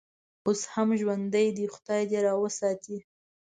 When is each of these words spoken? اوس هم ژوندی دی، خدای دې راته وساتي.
اوس 0.45 0.61
هم 0.73 0.89
ژوندی 0.99 1.47
دی، 1.55 1.65
خدای 1.73 2.03
دې 2.09 2.19
راته 2.25 2.39
وساتي. 2.43 2.97